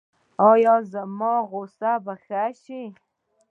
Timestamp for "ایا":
0.51-0.75